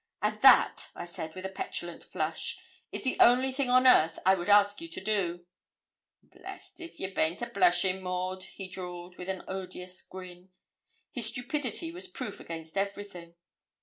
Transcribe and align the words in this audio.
'And 0.23 0.41
that,' 0.41 0.89
I 0.95 1.05
said, 1.05 1.35
with 1.35 1.45
a 1.45 1.49
petulant 1.49 2.03
flush, 2.03 2.57
'is 2.91 3.03
the 3.03 3.19
only 3.19 3.51
thing 3.51 3.69
on 3.69 3.85
earth 3.85 4.17
I 4.25 4.33
would 4.33 4.49
ask 4.49 4.81
you 4.81 4.87
to 4.87 4.99
do.' 4.99 5.45
'Blessed 6.23 6.79
if 6.79 6.99
you 6.99 7.13
baint 7.13 7.43
a 7.43 7.45
blushin', 7.45 8.01
Maud,' 8.01 8.45
he 8.45 8.67
drawled, 8.67 9.19
with 9.19 9.29
an 9.29 9.43
odious 9.47 10.01
grin. 10.01 10.49
His 11.11 11.27
stupidity 11.27 11.91
was 11.91 12.07
proof 12.07 12.39
against 12.39 12.77
everything. 12.79 13.35